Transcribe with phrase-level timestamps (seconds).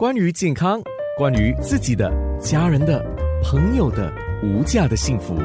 [0.00, 0.80] 关于健康，
[1.18, 2.10] 关于自己的、
[2.42, 3.04] 家人的、
[3.44, 4.10] 朋友的
[4.42, 5.38] 无价的幸福，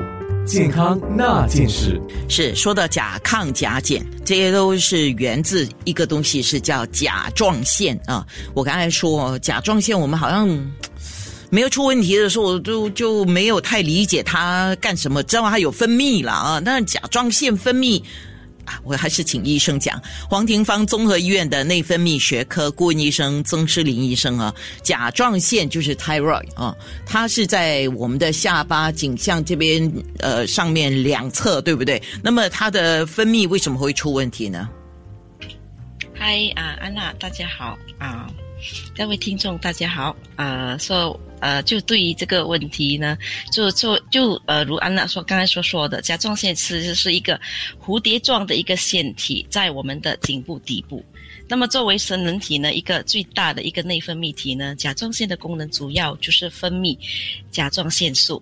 [0.48, 2.02] 健康那件事。
[2.30, 8.26] 是说到甲亢、甲减，这些都是源自一个东西，是叫甲状腺啊。
[8.54, 10.48] 我刚才说甲状腺，我们好像
[11.50, 16.62] 没有出问题的时候，就就没有太理解它干什么，知道它有分泌了啊。
[16.64, 18.02] 但是甲状腺分泌。
[18.84, 20.02] 我还是请医生讲。
[20.30, 24.54] 黄庭芳综合医院的内分泌学科顾问医生曾诗林医生啊，
[24.84, 32.02] 甲状腺就是 thyroid 啊，它是在我们的下巴颈项这边呃上面两侧，对不对？
[32.24, 34.70] 那么它的分泌为什么会出问题呢？
[36.14, 38.28] 嗨啊，安娜，大家好啊，
[38.96, 41.20] 各位听众大家好啊，说。
[41.40, 43.18] 呃，就对于这个问题呢，
[43.52, 47.40] 就就就呃，如安娜说刚才所说的，甲状腺其实是一个
[47.80, 51.04] 蝴蝶状的一个腺体，在我们的颈部底部。
[51.48, 56.98] 那么作为神人体呢，一个最大的一个内分泌体呢，甲状腺的功能主要就是分泌
[57.52, 58.42] 甲状腺素。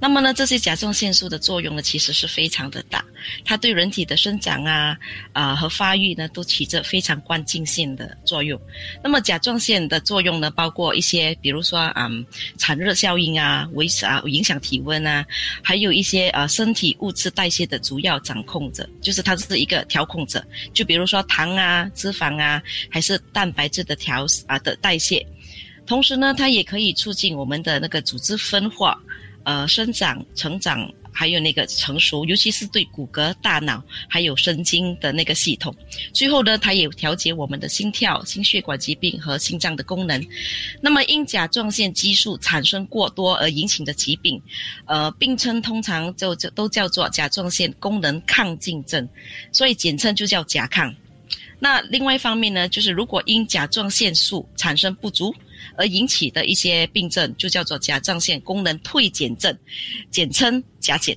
[0.00, 3.04] 那么呢，这些甲状腺素的作用呢，其实是非常的大，
[3.44, 4.96] 它对人体的生长啊、
[5.34, 8.58] 啊和发育呢，都起着非常关键性的作用。
[9.04, 12.24] 那么甲状腺的作用呢，包括一些，比如说嗯，
[12.56, 15.22] 产热效应啊，维持啊，影响体温啊，
[15.62, 20.42] 还有一些呃身体物质代谢的主要掌控者，就是它是一个调控者。
[20.72, 25.26] 就比如说糖啊、脂肪啊，还是蛋白质的调啊的代谢。
[25.86, 28.98] 同时呢，它也可以促进我们的那个组织分化。
[29.44, 35.74] 呃，生长、成长，还有那个成熟，尤其是对骨骼、大脑还有神经的那个系统。
[36.12, 40.22] 最后呢，它也调节我们的心跳、心血管疾病和心脏的功能。
[40.80, 44.40] 那么，因甲状腺激素产生过多而引起的疾病，
[44.84, 49.08] 呃，病称通常就就都叫做甲状腺功能亢进症，
[49.52, 50.94] 所以简称就叫甲亢。
[51.58, 55.34] 那另外一方面呢，就是如果因甲状腺素产生不足。
[55.76, 59.56] 而引起的一些病症就叫做甲状腺功能退减症，
[60.10, 61.16] 简称甲减。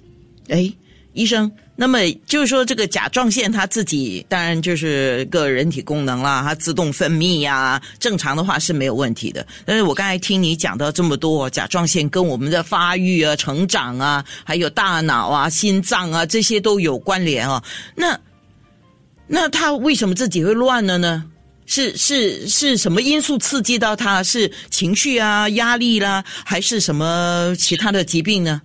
[0.49, 0.71] 哎，
[1.13, 9.45] 医生，那么就是说这个甲状腺它自己当然就是个人体功能啦，它自动分泌呀，正常的话是没有问题的。
[9.65, 17.63] 但是我刚才听你讲到这么多，甲状腺跟我们的发育啊、成长啊，还有大脑啊、心脏啊这些都有关联啊。
[17.95, 18.19] 那
[19.27, 21.23] 那它为什么自己会乱了呢？
[21.65, 24.21] 是是是什么因素刺激到他？
[24.23, 28.61] 是情绪啊、压力啦，还是什么其他的疾病呢？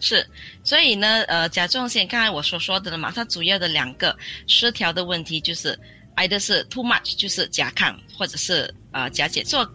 [0.00, 0.26] 是，
[0.64, 4.16] 所以呢，呃，甲状腺刚才我所说的了嘛，它主要的两个
[4.46, 5.78] 失调的问题就是
[6.16, 9.44] ，，either 是 too much，就是甲亢，或者是呃甲减。
[9.44, 9.70] 做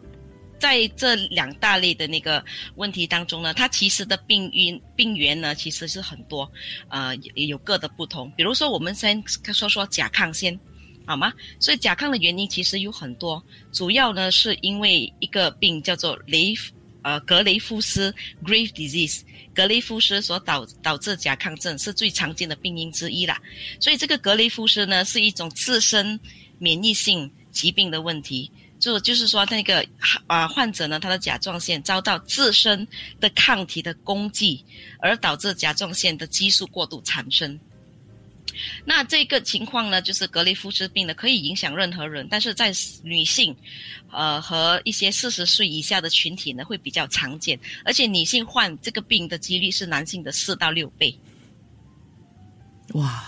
[0.59, 2.44] 在这两大类的那个
[2.75, 6.52] 问题当中呢，它其实的病因病源呢其实是很多，
[6.90, 8.31] 呃，也有各的不同。
[8.35, 9.22] 比如说，我们先
[9.53, 10.59] 说说甲亢先。
[11.05, 11.31] 好吗？
[11.59, 16.73] 所以甲亢的原因其实有很多，主要呢是因为一个病叫做雷夫
[17.03, 19.21] 呃格雷夫斯 （Grave Disease），
[19.53, 23.39] 格雷夫斯所导导致甲亢症是最常见的病因之一啦。
[23.79, 26.19] 所以这个格雷夫斯呢是一种自身
[26.57, 29.85] 免疫性疾病的问题，就就是说那个
[30.25, 32.87] 啊患者呢他的甲状腺遭到自身
[33.19, 34.66] 的抗体的攻击，
[34.99, 37.59] 而导致甲状腺的激素过度产生。
[38.85, 42.71] 那这个情况呢，就是格雷夫斯病呢，可以影响任何人，但是在
[43.03, 43.55] 女性，
[44.11, 51.17] 呃和一些四十岁以下的群体呢，会比较常见，而且女性患这个病的几率是男性的四到六倍。
[52.93, 53.23] 哇，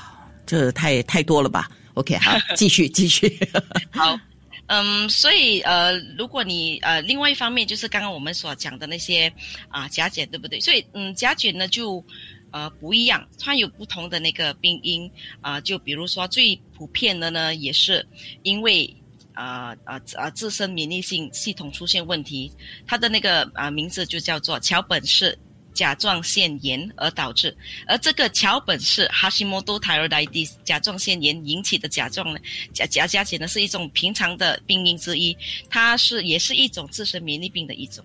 [0.46, 3.40] 这太太多了吧？OK，好，继续继续。
[3.92, 4.20] 好，
[4.68, 9.32] 嗯，所以呃，如果你呃，另外一方面就是刚刚我们所讲的那些
[9.70, 10.60] 啊甲减，对不对？
[10.60, 12.04] 所以嗯，甲减呢就。
[12.52, 18.08] 呃，不一样，它有不同的那个病因啊，就比如说最普遍的呢，也是
[18.44, 18.96] 因为
[19.34, 22.52] 啊啊啊自身免疫性系统出现问题，
[22.86, 25.38] 它的那个啊名字就叫做桥本氏
[25.74, 27.56] 甲状腺炎而导致，
[27.86, 32.40] 而这个桥本氏 Hashimoto thyroiditis 甲状腺炎引起的甲状呢
[32.74, 35.38] 甲甲甲减呢，是一种平常的病因之一，
[35.70, 38.04] 它是也是一种自身免疫病的一种。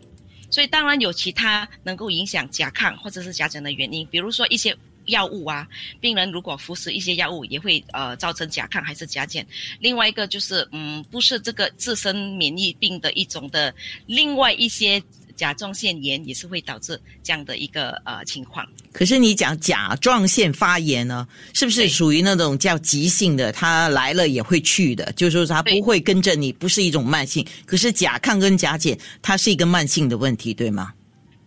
[0.53, 4.77] 所以当然有其他能够影响甲亢或者是甲减的原因，比如说一些
[5.07, 5.67] 药物啊，
[6.01, 9.45] 病人如果服食一些药物也会呃造成甲亢还是甲减。
[9.81, 13.75] 另外一个就是嗯，不是这个自身免疫病的一种的
[14.07, 15.03] 另外一些。
[15.37, 18.67] 甲状腺炎也是会导致这样的一个呃情况。
[18.93, 23.51] 可是你讲甲状腺发炎呢，是不是属于那种叫急性的？
[23.53, 27.47] 它来了也会去的，就是说它不会跟着你，不是一种慢性。
[27.65, 30.93] 可是甲亢跟甲减，它是一个慢性的问题，对吗？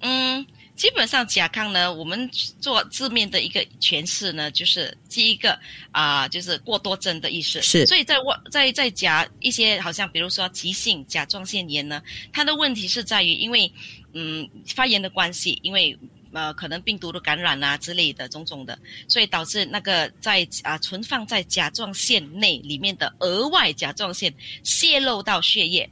[0.02, 2.30] 嗯，基本上甲亢呢，我们
[2.60, 5.58] 做字面的一个诠释呢，就是第一个
[5.92, 7.62] 啊、就是过多症的意思。
[7.62, 12.02] 是所以在我在在甲一些好像比如说急性甲状腺炎呢，
[12.34, 13.72] 它的问题是在于因为
[14.14, 15.98] 嗯发炎的关系，因为。
[16.34, 25.90] 呃，可能病毒的感染啊之类的种种的，所以导致那个在啊、存放在甲状腺内里面的额外甲状腺泄露到血液，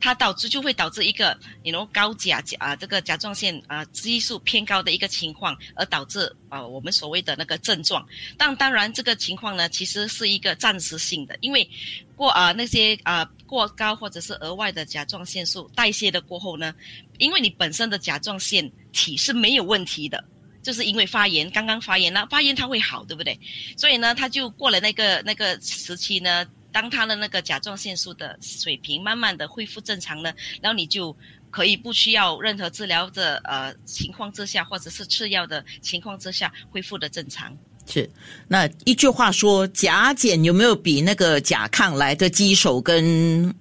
[0.00, 8.04] 它导致就会导致一个你如高甲甲啊这个甲状腺啊激素偏高的一个情况，而导致啊我们所谓的那个症状。
[8.36, 11.68] 但当然这个情况呢，其实是一个暂时性的，因为
[12.16, 16.74] 过啊那些啊过高或者是额外的甲状腺素代谢的过后呢，
[17.18, 20.24] 因为你本身的甲状腺体是没有问题的。
[20.62, 23.40] 就是因为发炎，刚刚发炎了，发炎它会好，对不对？
[23.78, 31.16] 所以呢，它就过了那个那个时期呢，当他的那个甲状腺素的水平慢慢的恢复正常呢，然后你就
[31.50, 37.56] 可以不需要任何治疗的呃情况之下，或者是吃药的情况之下恢复的正常。
[37.86, 38.08] 是，
[38.46, 43.52] 那一句话说，甲减有没有比那个甲亢来的棘手跟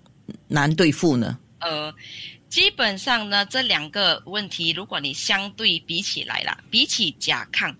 [0.48, 1.40] 难对付呢？
[1.60, 1.92] 呃，
[2.48, 7.76] 基本上呢，这两个问题，如果你相对比起来啦，比起甲亢，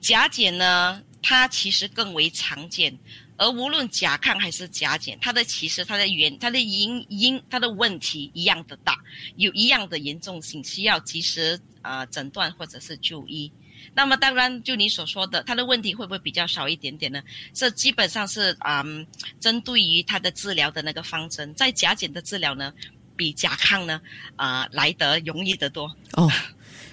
[0.00, 2.98] 甲减呢，它其实更为常见。
[3.42, 8.96] 而无论甲亢还是甲减，它的其实它的原它的因因它的问题一样的大，
[9.34, 13.50] 有一样的严重性，需要及时呃诊断或者是就医。
[13.94, 17.20] 那么当然，就你所说的，它的问题会不会比较少一点点呢？
[17.52, 19.04] 这基本上是嗯，
[19.40, 22.72] 针对于它的治疗的那个方针，在甲减的治疗呢，
[23.16, 24.00] 比甲亢呢
[24.36, 25.92] 啊、来得容易得多。
[26.12, 26.30] 哦，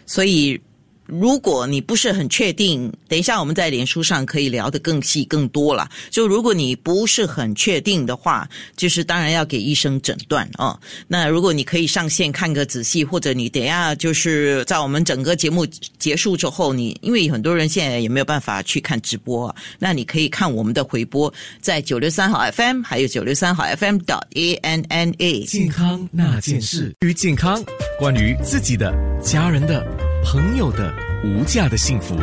[0.07, 0.60] 所以
[1.10, 5.90] 如果你不是很确定，等一下我们在脸书上可以聊得更细更多了。
[6.12, 8.48] 就如果你不是很确定的话，
[8.78, 10.80] 就是当然要给医生诊断哦。
[11.08, 15.66] 那如果你可以上线看个仔细，或者你等一下就是在我们整个节目
[15.98, 25.44] 结束之后，你因为很多人现在也没有办法去看直播，那你可以看我们的回播，在九六三号 FM 还有九六三号 FM 的 A N N A。
[25.44, 27.64] 健康那件事，关于健康，
[27.98, 29.84] 关于自己的、家人的、
[30.31, 30.94] 朋友的
[31.24, 32.16] 无价的幸福，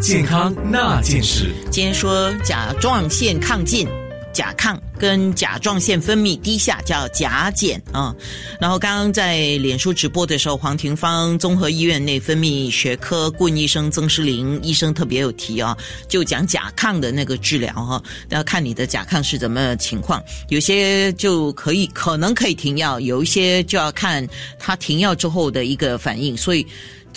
[0.00, 1.52] 健康那件事。
[1.72, 3.84] 今天说甲状腺亢进。
[4.30, 8.14] 甲亢跟甲状腺分泌低下叫甲减啊，
[8.60, 15.76] 然后刚刚在脸书直播的时候，黄廷芳综合医院内分泌学科顾问医生曾诗玲医生特别有提啊，
[16.06, 24.24] 就讲甲亢的那个治疗哈、要看你的甲亢是怎么情况，有些就可以可能可以停药，有一些就要看
[24.56, 26.64] 他停药之后的一个反应，所以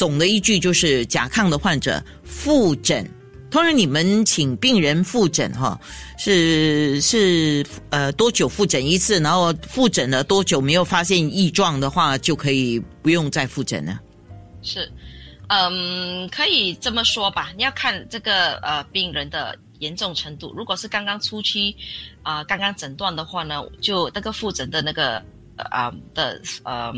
[0.01, 3.07] 总的一句就是甲亢的患者复诊。
[3.51, 5.79] 通常你们请病人复诊哈，
[6.17, 9.19] 是是呃多久复诊一次？
[9.19, 13.99] 然后复诊了多久没有发现异状的话，就可以不用再复诊了。
[14.63, 14.91] 是，
[15.49, 17.51] 嗯，可以这么说吧。
[17.55, 20.51] 你要看这个呃病人的严重程度。
[20.57, 21.75] 如果是刚刚初期，
[22.23, 25.21] 啊、刚刚诊断的话呢，就那个复诊的那个
[25.57, 26.91] 呃啊、的呃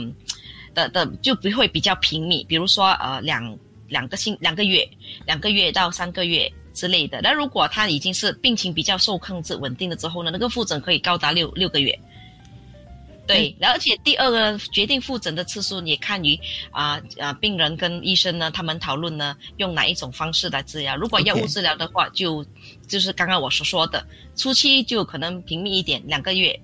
[0.73, 2.43] 的的就不会比较频密。
[2.43, 4.87] 比如说呃两两个星两个月，
[5.25, 6.51] 两个月到三个月。
[6.73, 11.95] 之类的，那如果他已经是病情比较受控制、稳定了之后呢，那个复诊可以高达六六个月。
[13.27, 16.35] 对，而且第二个决定复诊的次数也看于
[16.71, 20.95] 啊啊、病人跟医生呢，他们讨论呢用哪一种方式来治疗。
[20.95, 22.43] 如果药物治疗的话就
[22.87, 24.03] 就是刚刚我所说的，
[24.35, 26.59] 初期就可能频密一点，两个月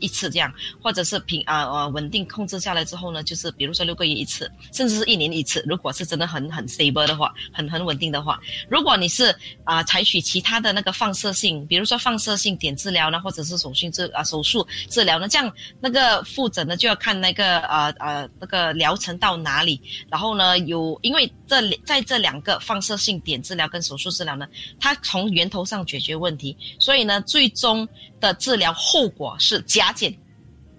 [0.00, 0.52] 一次这样，
[0.82, 5.64] 或者是平啊呃稳定控制下来之后呢，就是比如说六个月一次，甚至是一年一次。
[5.66, 9.34] 如果是真的很很 stable 的话，很很稳定的话，如果你是
[9.64, 24.46] 啊、采取其他的那个放射性，比如说放射性点治疗呢，或者是手术治啊手术治疗呢，这样那个复诊呢就要看那个呃呃那个疗程到哪里，然后呢有因为这在这两个放射性点治疗跟手术治疗呢，
[24.78, 27.88] 它从源头上解决问题，所以呢最终
[28.24, 30.16] 的治疗后果是甲减，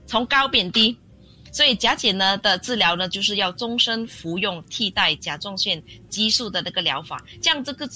[0.08, 0.98] 从高变低。
[1.52, 7.88] 所以甲减呢的治疗呢，就是要终身服用替代甲状腺激素的那个疗法，这样这个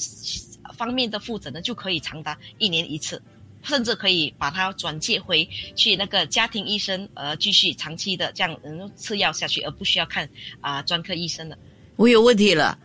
[0.77, 3.21] 方面的复诊呢就可以长达一年一次，
[3.63, 5.43] 甚至可以把它转介回
[5.75, 10.29] 去那个家庭医生，呃，继续长期的这样嗯吃药下去，而不需要看
[10.61, 11.57] 啊、专科医生了。
[11.97, 12.77] 我有问题了。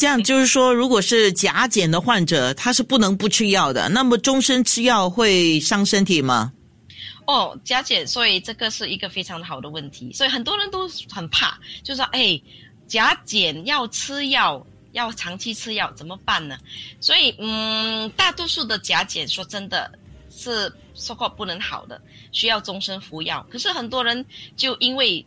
[0.00, 3.86] 这样就是说，如果是甲减的患者，他是不能不吃药的。
[3.90, 6.54] 那么终身吃药会伤身体吗？
[7.26, 12.40] 哦，甲减，所以这个是一个非常好的问题，所以很多人都很怕，就说哎，
[12.86, 16.56] 甲减要吃药，要长期吃药怎么办呢？
[16.98, 19.92] 所以嗯，大多数的甲减，说真的
[20.30, 22.00] 是说过不能好的，
[22.32, 23.46] 需要终身服药。
[23.50, 24.24] 可是很多人
[24.56, 25.22] 就因为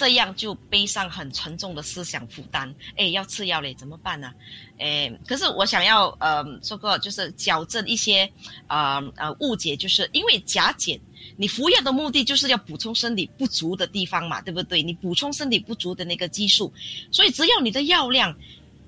[0.00, 2.74] 这样就背上很沉重的思想负担。
[2.96, 4.32] 哎，要吃药嘞，怎么办呢？
[4.78, 8.26] 哎，可是我想要呃说个就是矫正一些
[8.66, 10.98] 啊呃误解，就是因为甲减，
[11.36, 14.82] 你服药的目的就是要补充身体不足的地方嘛，对不对？
[14.82, 16.72] 你补充身体不足的那个激素，
[17.10, 18.34] 所以只要你的药量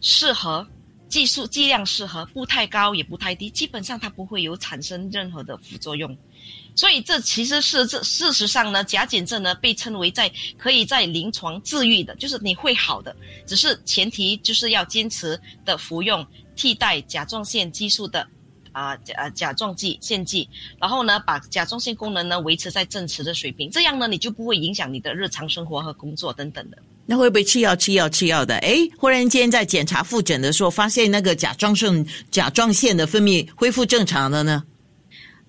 [0.01, 0.67] 适合。
[1.09, 6.17] 技术剂量适合，不太高也不太低，基本上它不会有产生任何的副作用。
[6.75, 13.15] 所以这其实是这事实上呢，甲减症呢被称为在可以在临床治愈的，就是你会好的，
[13.47, 16.27] 只是前提就是要坚持的服用
[16.57, 18.27] 替代甲状腺激素的
[18.73, 20.49] 啊甲甲状腺腺剂，
[20.81, 26.79] 然后呢把甲状腺功能呢维持在正常的水平，这样呢你就不会影响你的日常生活和工作等等的。
[27.05, 28.57] 那会不会吃药吃药吃药的？
[28.59, 34.65] 哎，忽然间在检查复诊的时候，发现那个甲状腺甲状腺的分泌恢复正常了呢？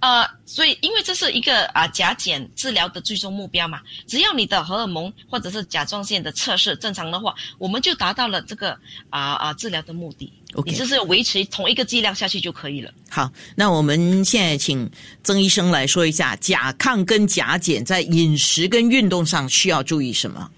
[0.03, 8.77] 呃，所以因为这是一个啊甲减治疗的最终目标嘛，只要你的荷尔蒙或者是甲状腺的测试正常的话，我们就达到了这个
[9.09, 10.29] 啊啊治疗的目的。
[10.65, 12.93] 你就是维持同一个剂量下去就可以了。
[13.09, 14.91] 好，那我们现在请
[15.23, 20.51] 曾医生来说一下甲亢跟甲减在饮食跟运动上需要注意什么。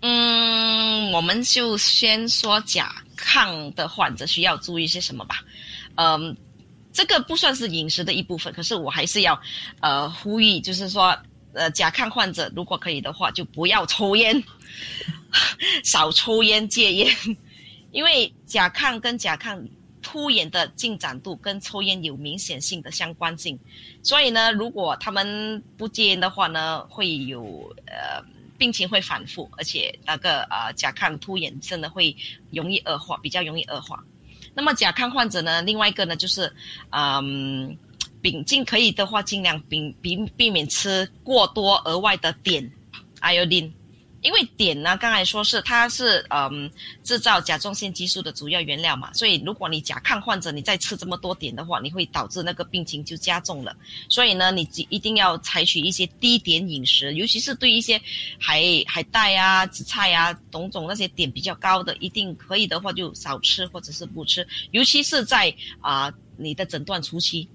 [0.00, 5.44] 嗯，我们就先说甲亢的患者需要注意些什么吧。
[5.96, 6.34] 嗯，
[6.92, 9.40] 这个不算是饮食的一部分，可是我还是要
[9.80, 11.16] 呃呼吁，就是说，
[11.54, 14.42] 呃，甲亢患者如果可以的话，就不要抽烟，
[15.84, 17.36] 少抽烟戒烟，
[17.90, 19.66] 因为甲亢跟甲亢
[20.02, 23.58] 突眼的进展度跟抽烟有明显性的相关性，
[24.02, 28.22] 所以呢，如果他们不戒烟的话呢，会有呃。
[28.58, 32.16] 病情会反复，而且那个呃甲亢突眼真的会
[32.52, 34.00] 容易恶化，比较容易恶化。
[34.54, 36.52] 那么甲亢患者呢，另外一个呢就是，
[36.90, 37.76] 嗯，
[38.20, 42.70] 丙尽可以的话，尽量避避避免吃过多额外的碘
[43.20, 43.70] ，iodine。
[44.22, 46.70] 因为碘呢，刚才说是它是嗯
[47.02, 53.76] 制造甲状腺激素的主要原料嘛，所以如果你甲亢患者你再吃这么多碘的话，你会导致那个病情就加重了。
[54.08, 58.00] 所以呢，你一定要采取一些低碘饮食，尤其是对一些
[58.38, 67.48] 海海带啊、紫菜啊、种种那些碘比较高的，一定可以的话就少吃或者是不吃，尤其是在啊你的诊断初期。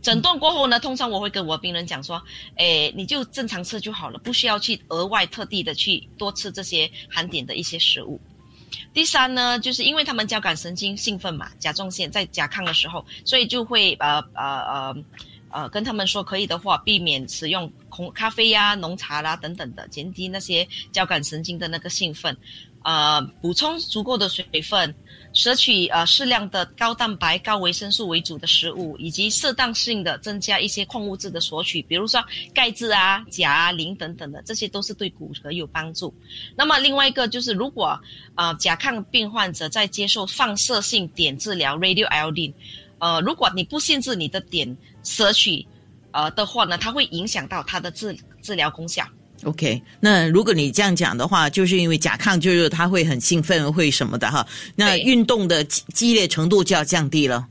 [0.00, 2.22] 诊断过后呢，通常我会跟我病人讲说，
[2.56, 8.20] 诶，你就正常吃就好了，不需要去额外特地的去多吃这些含碘的一些食物。
[8.94, 14.96] 第三呢，就是因为他们交感神经兴奋嘛，甲状腺在甲亢的时候，所以就会呃呃呃
[15.50, 22.36] 呃跟他们说，可以的话避免使用红咖啡呀、浓茶啦等等的，减低那些交感神经的那个兴奋。
[22.84, 24.94] 呃，补充足够的水分，
[25.38, 32.20] 摄取呃适量的高蛋白、高维生素为主的食物，以及适当性的增加一些矿物质的索取，比如说
[32.52, 36.12] 钙质啊、钾啊、磷等等的，这些都是对骨骼有帮助。
[36.56, 37.96] 那么另外一个就是，如果
[38.34, 42.52] 呃甲亢病患者在接受放射性碘治疗 （radio iodine），
[42.98, 45.64] 呃，如果你不限制你的碘摄取，
[46.10, 49.06] 呃的话呢，它会影响到它的治治疗功效。
[49.44, 54.46] OK，那如果你这样讲的话，就是因为甲亢就是他会很兴奋，会什么的哈。
[54.74, 57.46] 那运动的激烈程度就要降低了。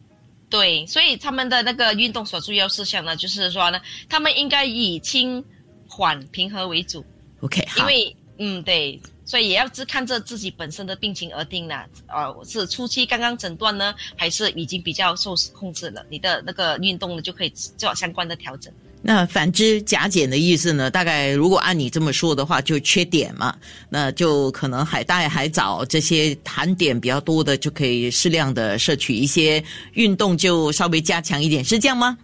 [0.50, 3.80] 对，所以他们的那个运动所注要事项呢，就是说呢，
[4.10, 5.44] 他们应该以轻
[5.88, 7.06] 缓平和为主。
[7.40, 11.76] OK，因为嗯对，所以也要只看着自己本身的病情而定呢。
[12.08, 16.06] 呃，是初期刚刚诊断呢，还是已经比较受控制了？
[16.10, 18.74] 你的那个运动呢，就可以做相关的调整。
[19.10, 20.92] 那反之，甲减的意思呢？
[20.92, 32.18] 大概如果按你这么说的话，就缺碘嘛，那就可能海带、海藻这些含碘比较多的，就可以适量的摄取一些，运动就稍微加强一点，是这样吗？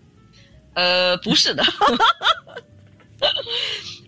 [0.73, 1.63] 呃，不是的。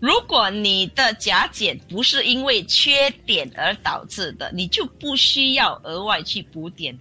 [0.01, 6.93] 如果你的甲减不是因为缺碘而导致的，你就不需要额外去补碘，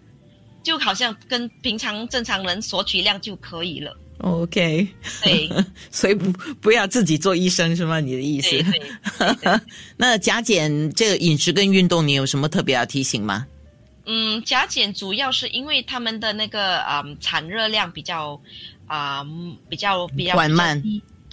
[0.62, 3.92] 就好像跟平常正常人索取量就可以了。
[4.24, 4.88] OK，
[5.22, 5.50] 对，
[5.92, 8.00] 所以不不要自己做医生是吗？
[8.00, 8.56] 你的意思？
[9.98, 13.46] 那甲减这个饮食跟运动，你有什么特别要提醒吗？
[14.06, 18.40] 嗯，甲减主要是因为他们的那个啊产热量比较
[18.86, 19.22] 啊
[19.68, 20.82] 比较比较缓慢。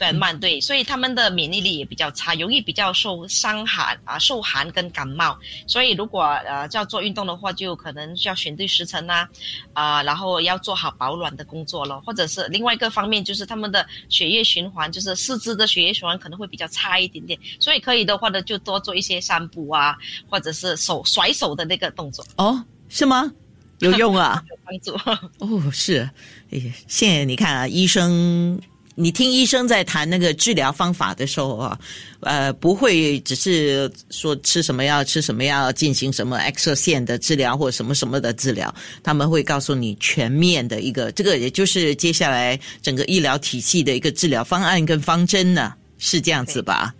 [0.09, 5.37] 对慢对，所以他们的免疫力也比较差，容易比较受伤寒啊，受寒跟感冒。
[5.67, 9.27] 所以如果呃要做运动的话，就可能需要选对时辰呐，
[9.73, 17.39] 啊，然后要做好保暖的工作了，或者是另外一个方面就是他们的血液循环，就是四肢的血液循环可能会比较差一点点。
[17.59, 19.95] 所以可以的话呢，就多做一些散步啊，
[20.27, 22.25] 或者是手甩手的那个动作。
[22.37, 23.31] 哦，是吗？
[23.79, 24.93] 有用啊， 有帮助。
[25.39, 26.09] 哦，是，
[26.51, 28.59] 哎，现在你看啊，医生。
[29.01, 31.79] 你听医生在谈那个治疗方法的时候啊，
[32.19, 46.93] 呃，不会只是说吃什么药吃什么药进行什么 X 线的治疗或什么什么的治疗，他们会告诉你全面的一个，这个也就是接下来整个医疗体系的一个治疗方案跟方针呢，是这样子吧？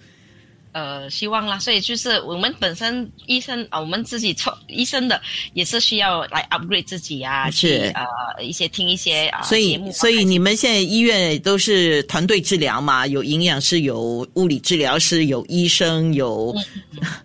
[0.74, 5.22] 呃，希望啦，所以就是我们本身医生啊，我们自己做医生的
[5.54, 13.06] 也是需要来 upgrade 自己啊，去呃一些听一些啊所以，所以你们现在医院都是团队治疗嘛？
[13.06, 16.56] 有营养师，有物理治疗师，有医生，有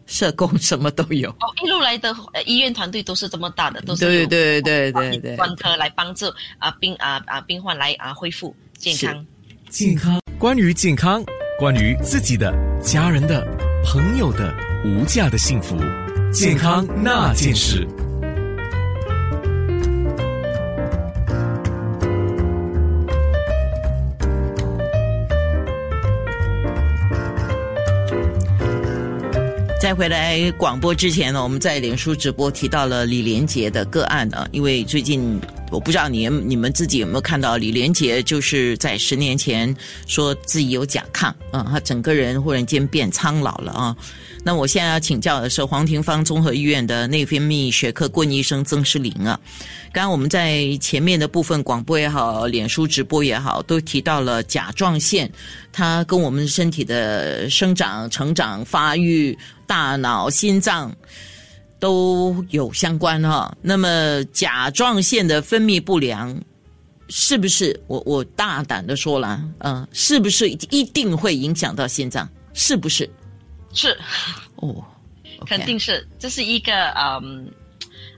[0.07, 1.31] 社工，什么都有。
[1.31, 6.26] 哦，一路来的呃医院团队都是这么大的，都是对有对对对对，专科来帮助
[6.59, 9.26] 啊病啊啊病患来啊恢复健康。
[9.69, 11.25] 健康，关于健康，
[11.59, 13.47] 关于自己的、家人的、
[13.85, 14.54] 朋友的
[14.85, 15.76] 无价的幸福，
[16.33, 17.87] 健康那件事。
[29.87, 35.40] 再回来广播之前呢，我们在脸书直播提到了李连杰的个案啊，因为最近
[35.71, 39.73] 我不知道你你们自己有没有看到李连杰就是在十年前
[40.09, 43.97] 说自己有甲亢，啊，他整个人忽然间变苍老了啊。
[44.43, 49.38] 那我现在要请教的是黄庭芳综合医院的内分泌学科顾问医生曾诗玲啊。
[49.93, 55.31] 刚刚我们在前面的部分广播也好，脸书直播也好，都提到了甲状腺，
[55.73, 60.94] 它跟我们身体的生长、成长、发育、大脑、心脏
[61.78, 63.54] 都有相关哈。
[63.61, 66.38] 那么甲状腺的分泌不良，
[67.08, 72.28] 是不是我我大胆的说了，嗯、是不是一定会影响到心脏？
[72.54, 73.08] 是不是？
[73.73, 73.96] 是，
[74.56, 74.82] 哦，
[75.46, 77.46] 肯定是，这是一个嗯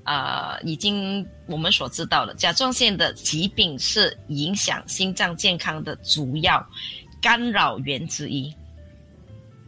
[0.04, 6.64] 呃，已经我们所知道的甲状腺的疾病是影响心脏健康的主要
[7.20, 8.54] 干扰源之一。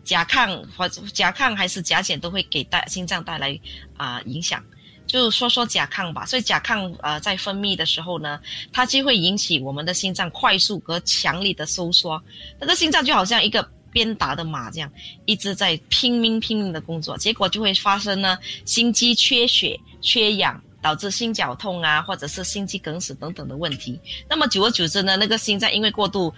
[0.05, 3.59] 甲亢或者甲亢还是甲减都会给带心脏带来
[3.97, 4.63] 啊、影响。
[5.07, 8.41] 就说说甲亢吧，所以甲亢呃在分泌的时候呢，
[8.73, 12.23] 它就会引起我们的心脏快速和强力的收缩，
[12.61, 14.89] 那个心脏就好像一个鞭打的马这样，
[15.27, 23.99] 一直在拼命拼命的工作，结果就会发生呢心肌缺血、缺氧，导致心绞痛啊，或者是心肌梗死等等的问题。
[24.29, 26.33] 那么久而久之呢，那个心脏因为过度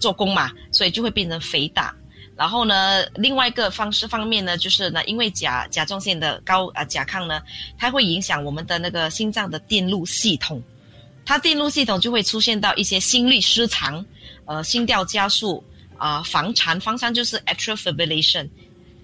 [0.00, 1.94] 做工嘛，所以就会变成肥大。
[2.40, 7.42] 然后呢，另外一个方式方面呢，就是呢，因为甲甲状腺的高啊、甲亢呢，
[7.76, 10.62] 它会影响我们的那个心脏的电路系统，
[11.26, 14.02] 它电路系统就会出现到一些心律失常，
[14.46, 15.62] 呃，心跳加速
[15.98, 18.48] 啊、房颤，房颤就是 atrial fibrillation，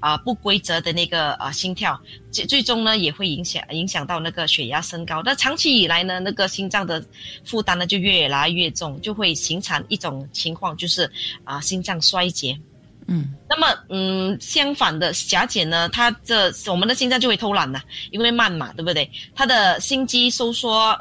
[0.01, 5.21] 啊、不规则的那个啊、心跳，最最终呢也会影响影响到那个血压升高。
[5.23, 7.05] 那长期以来呢，那个心脏的
[7.45, 11.13] 负担呢就越来越重，就会形成一种情况，就是
[11.45, 12.59] 啊、心脏衰竭。
[13.09, 19.09] 嗯，那么，嗯，相反的，甲减呢，它这我们的心脏就会偷懒了，因为慢嘛，对不对？
[19.35, 20.99] 它的心肌收缩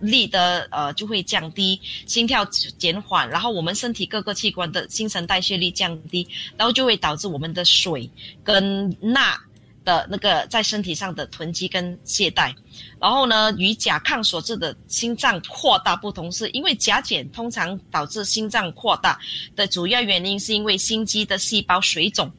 [0.00, 8.10] 力的呃就会降低，心跳减缓，然后我们身体各个器官的新陈代谢率降低，然后就会导致我们的水
[8.42, 9.38] 跟钠
[9.84, 12.54] 的那个在身体上的囤积跟懈怠。
[13.00, 19.18] 然后呢，与甲亢所致的心脏扩大不同，是因为甲减通常导致心脏扩大
[19.54, 22.30] 的主要原因，是因为心肌的细胞水肿，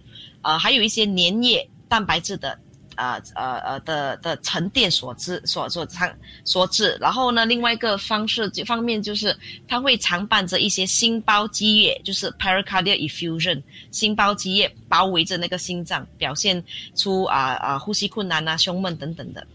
[0.41, 2.59] 呃，还有一些粘液蛋白质的。
[2.95, 6.11] 呃呃呃的的沉淀所致所所常
[6.43, 9.35] 所致，然后呢，另外一个方式方面就是
[9.67, 16.63] 它会常伴着一些心包积液，就是 pericardial effusion，心包积液包围着那个心脏，表现
[16.95, 19.45] 出啊啊、呼吸困难啊、胸闷等等的。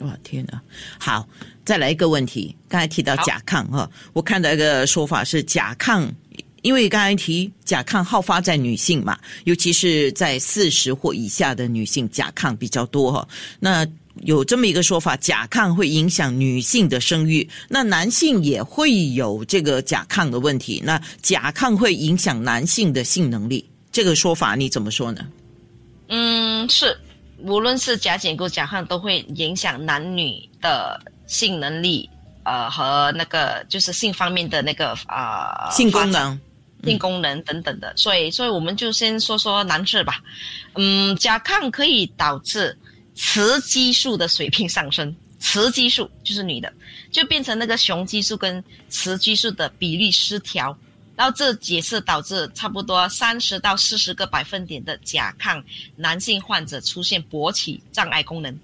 [0.00, 0.60] 哇天哪！
[0.98, 1.28] 好，
[1.64, 2.56] 再来一个问题。
[2.68, 6.10] 刚才提到甲亢哈，我看到一个说法是甲亢，
[6.64, 13.28] 因为刚才提甲亢好发在女性嘛，尤其是在四十或以下的女性，甲亢比较多哈。
[13.60, 13.86] 那
[14.22, 20.80] 有这么一个说法，甲亢会影响女性的生育，那男性也会有这个甲亢的问题。
[20.82, 25.26] 那甲亢会影响男性的性能力，这个说法你怎么说呢？
[26.08, 26.96] 嗯，是，
[27.40, 32.08] 无论是甲减跟甲亢，都会影响男女的性能力，
[32.44, 36.40] 呃，和那个就是性方面的那个啊、呃、性功能？
[36.84, 40.22] 性功能等等的，所以，所以我们就先说说男士吧。
[40.74, 42.76] 嗯，甲亢可以导致
[43.14, 46.72] 雌激素的水平上升，雌激素就是女的，
[47.10, 50.76] 就变成那个雄激素跟雌激素的比例失调，
[51.16, 55.62] 然后这也是导致差不多三十到四十个百分点的甲亢
[55.96, 58.58] 男性患者出现勃起障碍功能。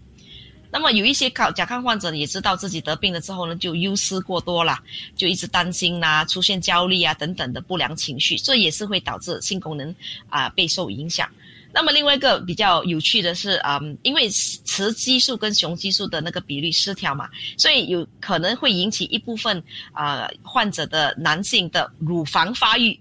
[0.72, 4.78] 那么有一些抗甲亢患者也知道自己得病了之后呢，就忧思过多了，
[5.16, 9.94] 就一直担心啦，出现焦虑啊等等的不良情绪，这也是会导致性功能
[10.28, 11.28] 啊备受影响。
[11.72, 22.98] 那么另外一个比较有趣的是，嗯，因为雌激素跟雄激素的那个比例失调嘛，所以有可能会引起一部分啊患者的男性的乳房发育。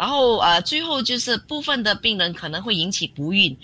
[0.00, 3.54] 然后呃，最后就是部分的病人可能会引起不孕，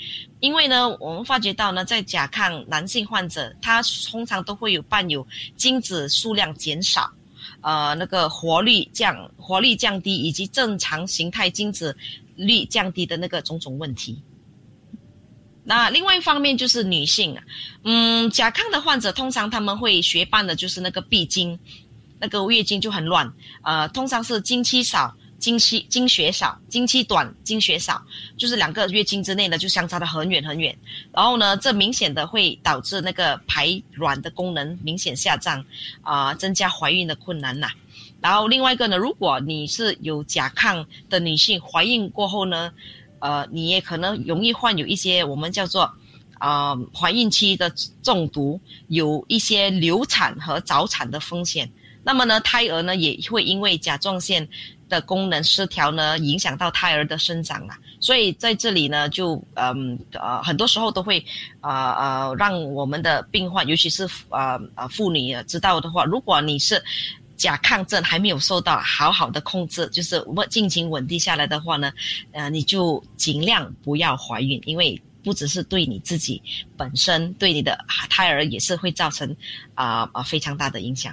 [0.41, 7.11] 因为呢，我们发觉到呢，在甲亢男性患者，他通常都会有伴有精子数量减少，
[7.63, 11.97] 呃，那个活力降活力降低，以及正常形态精子
[12.35, 14.21] 率降低的那个种种问题。
[15.65, 17.35] 那另外一方面就是女性，
[17.83, 21.59] 嗯，甲亢的患者通常他们会学伴的就是那个闭经，
[22.21, 25.17] 那个月经就很乱，呃，通常是经期少。
[25.39, 28.03] 经期经血少，经期短，经血少，
[28.37, 30.77] 就是两个月经之内呢，就相差的很远很远。
[31.13, 35.65] 然后呢，这明显的会导致那个排卵的功能明显下降，
[36.03, 37.69] 啊，增加怀孕的困难呐。
[38.21, 42.73] 然后另外一个呢，如果你是有甲亢的女性，怀孕过后呢，
[43.21, 45.93] 呃，你也可能容易患有一些我们叫做
[46.39, 47.71] 啊怀孕期的
[48.03, 51.71] 中毒，有一些流产和早产的风险。
[52.03, 54.49] 那么呢，胎儿呢也会因为甲状腺
[54.89, 57.79] 的功能失调呢，影响到胎儿的生长啊。
[58.01, 61.25] 所以在这里呢，就嗯呃很多时候都会
[61.61, 66.83] 啊呃让我们的病患，尤其是啊啊妇女知道的话，如果你是
[67.37, 71.93] 甲亢症还没有受到好好的控制，就是稳尽情稳定下来的话呢，
[72.33, 76.41] 呃你就尽量不要怀孕，因为不只是对你自己
[76.77, 77.77] 本身，对你的
[78.09, 79.35] 胎儿也是会造成
[79.75, 81.13] 啊啊非常大的影响。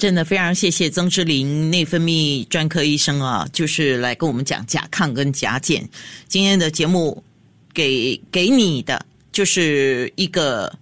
[0.00, 5.86] 真的非常谢谢曾志林内分泌专科医生啊，就是来跟我们讲甲亢跟甲减。
[6.26, 7.22] 今天的节目
[7.74, 10.72] 给给你的就是一个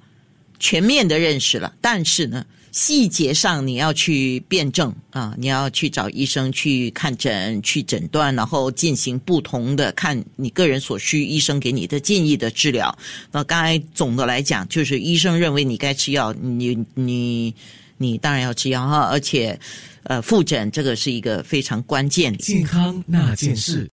[0.61, 12.97] 全面的认识了，但是呢，细节上你要去辩证啊，你要去找医生去看诊、去诊断，然后进行不同的看你个人所需，医生给你的建议的治疗。
[13.33, 17.53] 那刚才总的来讲，就是医生认为你该吃药，你你。
[17.99, 19.59] 你当然要吃药哈，而且，
[20.05, 23.87] 呃，复诊这个是一个非常关键健康那件事。